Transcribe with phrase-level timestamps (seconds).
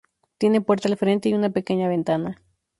[0.39, 2.41] Tiene puerta al frente y una pequeña ventana.